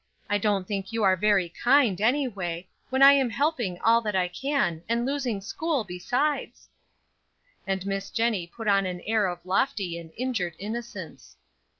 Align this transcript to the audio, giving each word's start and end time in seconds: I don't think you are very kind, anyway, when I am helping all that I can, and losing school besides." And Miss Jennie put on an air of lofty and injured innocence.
I 0.31 0.39
don't 0.39 0.67
think 0.67 0.91
you 0.91 1.03
are 1.03 1.15
very 1.15 1.47
kind, 1.47 2.01
anyway, 2.01 2.67
when 2.89 3.03
I 3.03 3.13
am 3.13 3.29
helping 3.29 3.79
all 3.81 4.01
that 4.01 4.15
I 4.15 4.29
can, 4.29 4.81
and 4.89 5.05
losing 5.05 5.41
school 5.41 5.83
besides." 5.83 6.67
And 7.67 7.85
Miss 7.85 8.09
Jennie 8.09 8.47
put 8.47 8.67
on 8.67 8.87
an 8.87 9.01
air 9.01 9.27
of 9.27 9.45
lofty 9.45 9.99
and 9.99 10.11
injured 10.17 10.55
innocence. 10.57 11.37